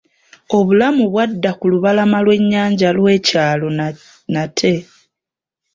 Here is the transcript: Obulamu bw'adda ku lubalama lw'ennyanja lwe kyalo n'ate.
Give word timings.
Obulamu 0.57 1.03
bw'adda 1.11 1.51
ku 1.59 1.65
lubalama 1.71 2.17
lw'ennyanja 2.25 2.89
lwe 2.97 3.13
kyalo 3.27 3.67
n'ate. 4.33 4.73